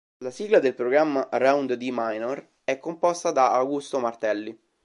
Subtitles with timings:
[0.25, 4.59] La sigla del programma, "Round D Minor", è composta da Augusto Martelli.